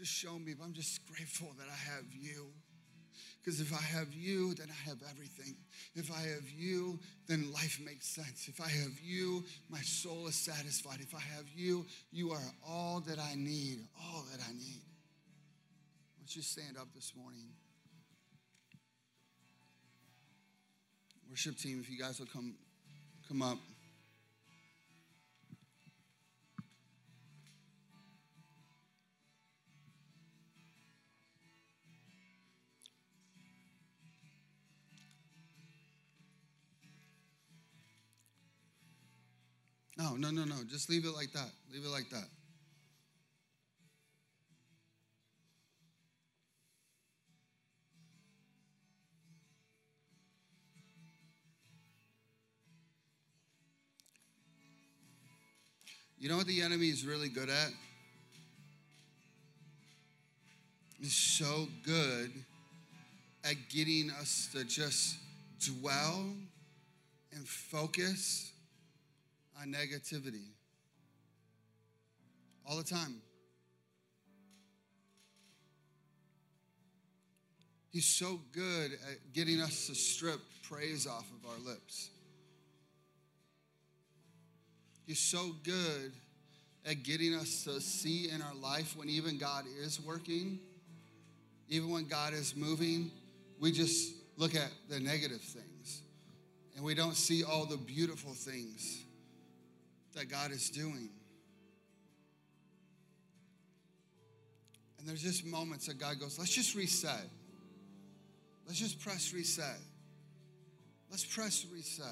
[0.01, 0.55] Just show me.
[0.59, 2.47] But I'm just grateful that I have you.
[3.39, 5.57] Because if I have you, then I have everything.
[5.95, 8.49] If I have you, then life makes sense.
[8.49, 11.01] If I have you, my soul is satisfied.
[11.01, 14.81] If I have you, you are all that I need, all that I need.
[16.19, 17.49] Let's just stand up this morning.
[21.29, 22.55] Worship team, if you guys will come,
[23.29, 23.59] come up.
[40.01, 40.55] No, no, no, no.
[40.67, 41.51] Just leave it like that.
[41.71, 42.25] Leave it like that.
[56.19, 57.71] You know what the enemy is really good at?
[60.99, 62.33] He's so good
[63.45, 65.17] at getting us to just
[65.61, 66.33] dwell
[67.33, 68.51] and focus
[69.61, 70.47] on negativity
[72.69, 73.21] all the time.
[77.91, 82.11] He's so good at getting us to strip praise off of our lips.
[85.07, 86.13] He's so good
[86.87, 90.61] at getting us to see in our life when even God is working,
[91.69, 93.11] even when God is moving,
[93.59, 96.03] we just look at the negative things
[96.77, 99.05] and we don't see all the beautiful things
[100.15, 101.11] that God is doing.
[104.99, 107.27] And there's just moments that God goes, let's just reset.
[108.67, 109.79] Let's just press reset.
[111.11, 112.07] Let's press reset.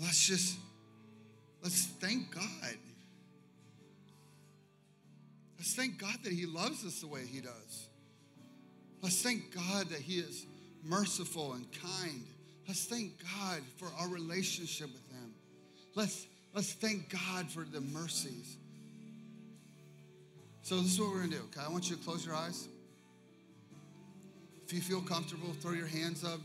[0.00, 0.58] Let's just
[1.62, 2.76] let's thank God.
[5.58, 7.88] Let's thank God that He loves us the way He does.
[9.02, 10.46] Let's thank God that He is
[10.84, 12.26] merciful and kind.
[12.66, 15.34] Let's thank God for our relationship with Him.
[15.94, 18.56] Let's, let's thank God for the mercies.
[20.62, 21.60] So, this is what we're gonna do, okay?
[21.66, 22.68] I want you to close your eyes.
[24.66, 26.40] If you feel comfortable, throw your hands up.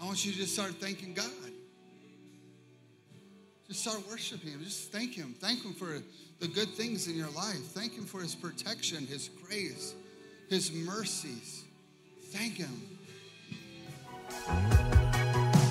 [0.00, 1.30] I want you to just start thanking God.
[3.68, 4.64] Just start worshiping Him.
[4.64, 5.36] Just thank Him.
[5.38, 6.02] Thank Him for
[6.40, 7.62] the good things in your life.
[7.74, 9.94] Thank Him for His protection, His grace,
[10.48, 11.64] His mercies.
[12.32, 12.82] Thank Him.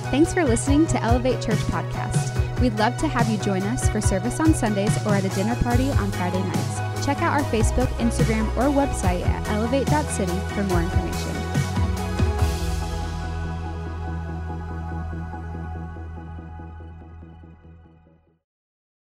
[0.10, 2.32] Thanks for listening to Elevate Church Podcast.
[2.62, 5.56] We'd love to have you join us for service on Sundays or at a dinner
[5.58, 7.06] party on Friday nights.
[7.06, 11.57] Check out our Facebook, Instagram, or website at elevate.city for more information.